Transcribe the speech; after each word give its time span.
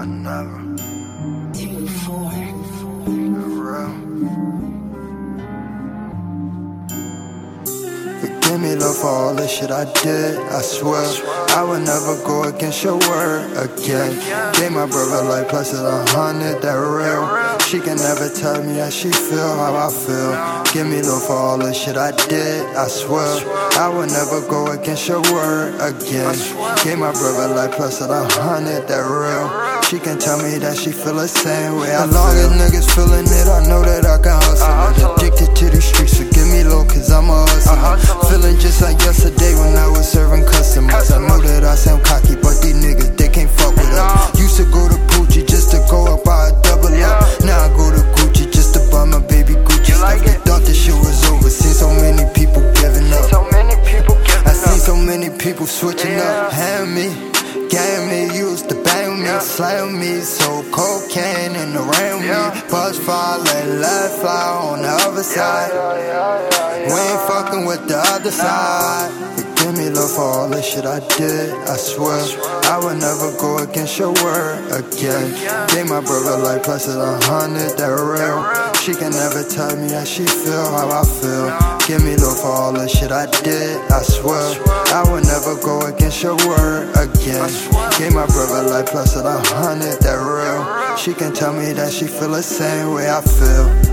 I 0.00 0.06
never. 0.06 0.56
Real. 3.60 4.10
Me, 8.60 8.76
love, 8.76 8.96
for 8.96 9.08
all 9.08 9.34
the 9.34 9.46
shit 9.46 9.70
I 9.70 9.84
did. 10.02 10.38
I 10.38 10.60
swear, 10.60 11.04
I 11.56 11.64
would 11.64 11.82
never 11.82 12.16
go 12.26 12.44
against 12.44 12.82
your 12.82 12.98
word 12.98 13.52
again. 13.56 14.12
Gave 14.54 14.72
my 14.72 14.86
brother 14.86 15.22
life 15.28 15.48
plus 15.48 15.72
a 15.72 16.04
hundred, 16.08 16.60
that 16.60 16.74
real. 16.76 17.58
She 17.60 17.78
can 17.80 17.96
never 17.96 18.28
tell 18.28 18.62
me 18.62 18.78
how 18.78 18.90
she 18.90 19.10
feel, 19.12 19.54
how 19.56 19.76
I 19.76 19.90
feel. 19.90 20.72
Give 20.74 20.86
me 20.86 21.00
love 21.02 21.24
for 21.26 21.34
all 21.34 21.58
the 21.58 21.72
shit 21.72 21.96
I 21.96 22.10
did. 22.28 22.66
I 22.74 22.88
swear, 22.88 23.28
I 23.78 23.88
would 23.88 24.10
never 24.10 24.40
go 24.48 24.72
against 24.72 25.08
your 25.08 25.22
word 25.32 25.74
again. 25.80 26.36
Gave 26.84 26.98
my 26.98 27.12
brother 27.12 27.54
life 27.54 27.72
plus 27.72 28.00
a 28.00 28.28
hundred, 28.40 28.88
that 28.88 29.04
real. 29.04 29.79
She 29.90 29.98
can 29.98 30.22
tell 30.22 30.38
me 30.38 30.54
that 30.62 30.78
she 30.78 30.94
feel 30.94 31.18
the 31.18 31.26
same 31.26 31.82
way. 31.82 31.90
As 31.90 32.06
long 32.14 32.30
as 32.38 32.46
niggas 32.54 32.86
feeling 32.94 33.26
it, 33.26 33.48
I 33.50 33.58
know 33.66 33.82
that 33.82 34.06
I 34.06 34.22
can 34.22 34.38
hustle. 34.38 35.18
Addicted 35.18 35.50
to 35.50 35.66
the 35.66 35.82
streets, 35.82 36.14
so 36.14 36.22
give 36.30 36.46
me 36.46 36.62
low, 36.62 36.86
cause 36.86 37.10
I'm 37.10 37.26
a 37.26 37.42
hustler. 37.42 38.30
Feeling 38.30 38.54
just 38.62 38.86
like 38.86 39.02
yesterday 39.02 39.50
when 39.58 39.74
I 39.74 39.90
was 39.90 40.06
serving 40.06 40.46
customers. 40.46 41.10
I 41.10 41.18
know 41.18 41.42
that 41.42 41.66
I 41.66 41.74
sound 41.74 42.06
cocky, 42.06 42.38
but 42.38 42.62
these 42.62 42.78
niggas, 42.78 43.18
they 43.18 43.34
can't 43.34 43.50
fuck 43.50 43.74
with 43.74 43.90
us. 43.90 44.38
Used 44.38 44.62
to 44.62 44.66
go 44.70 44.86
to 44.86 44.94
Gucci 45.10 45.42
just 45.42 45.74
to 45.74 45.82
go 45.90 46.06
up 46.14 46.22
by 46.22 46.38
a 46.38 46.62
double 46.62 46.94
up. 47.02 47.26
Now 47.42 47.58
I 47.58 47.74
go 47.74 47.90
to 47.90 47.98
Gucci 48.14 48.46
just 48.46 48.78
to 48.78 48.80
buy 48.94 49.10
my 49.10 49.18
baby 49.26 49.58
Gucci 49.58 49.90
stuff. 49.98 50.22
They 50.22 50.38
thought 50.46 50.62
this 50.62 50.78
shit 50.78 50.94
was 50.94 51.18
over. 51.34 51.50
Seen 51.50 51.74
so 51.74 51.90
many 51.98 52.30
people 52.30 52.62
giving 52.78 53.10
up. 53.10 53.26
So 53.26 53.42
many 53.50 53.74
people 53.82 54.14
I 54.46 54.54
seen 54.54 54.78
so 54.78 54.94
many 54.94 55.34
people 55.34 55.66
switching 55.66 56.14
up. 56.14 56.54
Hand 56.54 56.94
me, 56.94 57.10
game 57.66 58.06
me, 58.06 58.30
used 58.38 58.70
to 58.70 58.79
Yeah. 59.30 59.38
slam 59.38 59.98
me. 60.00 60.20
So 60.20 60.62
cocaine 60.72 61.54
and 61.62 61.76
around 61.76 62.22
Yeah. 62.24 62.50
me. 62.54 62.62
Buzz 62.70 62.98
fly, 62.98 63.36
let 63.48 63.66
let 63.84 64.10
fly 64.20 64.46
on 64.68 64.82
the 64.82 64.92
other 65.06 65.22
side. 65.22 65.70
We 66.90 66.98
ain't 67.08 67.22
fucking 67.30 67.64
with 67.66 67.82
the 67.86 67.98
other 68.14 68.30
side. 68.32 69.10
Forgive 69.36 69.76
me, 69.76 69.90
love, 69.90 70.10
for 70.16 70.22
all 70.36 70.48
the 70.48 70.62
shit 70.62 70.86
I 70.86 71.00
did. 71.18 71.52
I 71.68 71.76
swear, 71.76 72.20
I 72.72 72.76
would 72.82 72.98
never 72.98 73.30
go 73.44 73.58
against 73.58 73.98
your 73.98 74.12
word 74.24 74.56
again. 74.80 75.26
Gave 75.72 75.86
my 75.94 76.00
brother 76.00 76.36
life 76.46 76.62
plus 76.62 76.88
a 76.88 77.20
hundred, 77.30 77.76
that 77.78 77.92
real. 78.12 78.40
She 78.82 78.92
can 79.00 79.12
never 79.12 79.42
tell 79.44 79.76
me 79.76 79.92
how 79.92 80.04
she 80.04 80.24
feel, 80.24 80.66
how 80.76 80.88
I 81.02 81.04
feel. 81.20 81.46
Give 81.86 82.02
me 82.02 82.16
love 82.16 82.38
for 82.40 82.48
all 82.60 82.72
the 82.72 82.88
shit 82.88 83.12
I 83.12 83.26
did. 83.44 83.76
I 83.92 84.00
swear, 84.02 84.46
I 84.98 85.02
would 85.10 85.24
never 85.34 85.54
go 85.60 85.74
against 85.92 86.22
your 86.22 86.36
word 86.48 86.69
again. 87.20 87.48
Gave 87.98 88.14
my 88.14 88.26
brother 88.26 88.68
life 88.68 88.86
plus 88.86 89.16
a 89.16 89.22
hundred, 89.22 90.00
that 90.00 90.16
real. 90.16 90.96
She 90.96 91.14
can 91.14 91.32
tell 91.32 91.52
me 91.52 91.72
that 91.72 91.92
she 91.92 92.06
feel 92.06 92.30
the 92.30 92.42
same 92.42 92.94
way 92.94 93.10
I 93.10 93.20
feel. 93.20 93.89